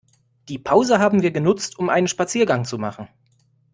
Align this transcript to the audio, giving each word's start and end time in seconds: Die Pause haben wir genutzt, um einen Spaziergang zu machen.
Die 0.49 0.57
Pause 0.57 0.97
haben 0.97 1.21
wir 1.21 1.29
genutzt, 1.29 1.77
um 1.77 1.89
einen 1.89 2.07
Spaziergang 2.07 2.65
zu 2.65 2.79
machen. 2.79 3.07